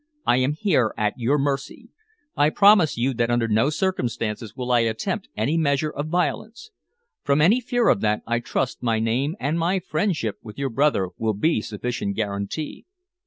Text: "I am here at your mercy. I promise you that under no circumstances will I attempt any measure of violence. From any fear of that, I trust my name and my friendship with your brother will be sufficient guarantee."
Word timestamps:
"I 0.25 0.37
am 0.37 0.53
here 0.53 0.95
at 0.97 1.19
your 1.19 1.37
mercy. 1.37 1.89
I 2.35 2.49
promise 2.49 2.97
you 2.97 3.13
that 3.13 3.29
under 3.29 3.47
no 3.47 3.69
circumstances 3.69 4.55
will 4.55 4.71
I 4.71 4.79
attempt 4.79 5.29
any 5.37 5.57
measure 5.59 5.91
of 5.91 6.07
violence. 6.07 6.71
From 7.23 7.39
any 7.39 7.61
fear 7.61 7.87
of 7.87 8.01
that, 8.01 8.23
I 8.25 8.39
trust 8.39 8.81
my 8.81 8.97
name 8.99 9.35
and 9.39 9.59
my 9.59 9.77
friendship 9.77 10.39
with 10.41 10.57
your 10.57 10.69
brother 10.69 11.09
will 11.19 11.35
be 11.35 11.61
sufficient 11.61 12.15
guarantee." 12.15 12.87